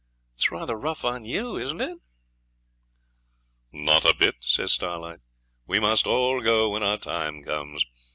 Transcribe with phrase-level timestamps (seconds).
[0.33, 1.99] It's rather rough on you, isn't it?'
[3.71, 5.19] 'Not a bit,' says Starlight;
[5.67, 7.85] 'we must all go when our time comes.